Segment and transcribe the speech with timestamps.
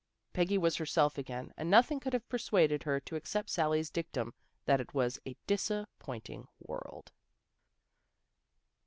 [0.33, 4.33] Peggy was herself again, and nothing could have persuaded her to accept Sally's dictum
[4.65, 7.11] that it was a disappointing world.